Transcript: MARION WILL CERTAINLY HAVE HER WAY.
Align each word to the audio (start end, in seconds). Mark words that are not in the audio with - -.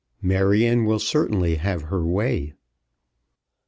MARION 0.19 0.85
WILL 0.85 0.97
CERTAINLY 0.97 1.57
HAVE 1.57 1.83
HER 1.83 2.03
WAY. 2.03 2.55